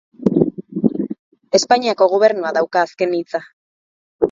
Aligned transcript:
Espainiako 1.59 2.09
Gobernuak 2.15 2.59
dauka 2.59 2.85
azken 2.87 3.17
hitza. 3.21 3.45